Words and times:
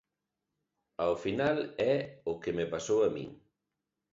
Ao 1.05 1.15
final 1.25 1.57
é 1.93 1.95
o 2.31 2.33
que 2.41 2.51
me 2.57 2.65
pasou 2.73 2.99
a 3.07 3.09
min. 3.15 3.27